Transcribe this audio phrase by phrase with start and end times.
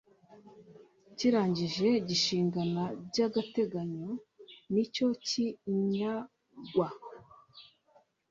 [1.17, 4.09] kirangije gishingana by agateganyo
[4.71, 5.33] nicyo cy
[5.71, 6.87] inyagwa